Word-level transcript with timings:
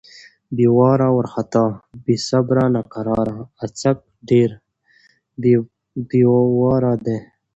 بې 0.55 0.67
واره، 0.77 1.07
وارختا= 1.15 1.63
بې 2.03 2.15
صبره، 2.29 2.63
ناقراره. 2.75 3.37
اڅک 3.63 3.97
ډېر 4.29 4.49
بې 6.09 6.21
واره 6.61 6.93
دی. 7.05 7.17